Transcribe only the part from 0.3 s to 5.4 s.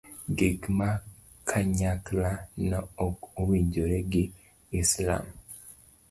gik ma kanyakla no ok owinjre gi islam